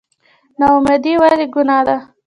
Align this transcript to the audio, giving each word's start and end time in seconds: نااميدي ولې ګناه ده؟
نااميدي 0.59 1.13
ولې 1.21 1.45
ګناه 1.53 1.83
ده؟ 1.87 1.97